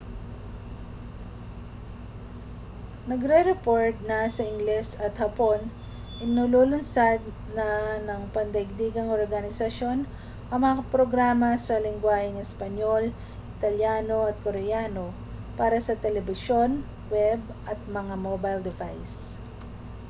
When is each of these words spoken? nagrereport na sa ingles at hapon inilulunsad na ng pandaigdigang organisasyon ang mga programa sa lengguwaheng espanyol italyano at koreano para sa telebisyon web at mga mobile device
nagrereport 3.09 3.93
na 4.09 4.19
sa 4.35 4.41
ingles 4.51 4.89
at 5.05 5.13
hapon 5.23 5.59
inilulunsad 6.25 7.21
na 7.57 7.67
ng 8.09 8.21
pandaigdigang 8.35 9.13
organisasyon 9.19 9.99
ang 10.51 10.59
mga 10.67 10.81
programa 10.93 11.49
sa 11.65 11.75
lengguwaheng 11.85 12.37
espanyol 12.45 13.03
italyano 13.61 14.17
at 14.29 14.35
koreano 14.45 15.05
para 15.59 15.77
sa 15.85 15.93
telebisyon 16.03 16.71
web 17.13 17.37
at 17.71 17.79
mga 17.97 18.15
mobile 18.27 18.61
device 18.69 19.21